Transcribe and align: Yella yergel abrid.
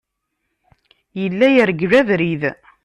Yella 1.19 1.47
yergel 1.53 1.93
abrid. 1.99 2.43